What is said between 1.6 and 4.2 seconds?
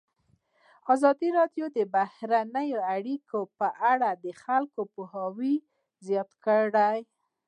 د بهرنۍ اړیکې په اړه